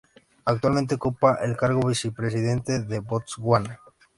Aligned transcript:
Actualmente 0.45 0.95
ocupa 0.95 1.35
el 1.43 1.55
cargo 1.55 1.87
Vicepresidente 1.87 2.79
de 2.79 2.99
Botswana. 3.01 3.79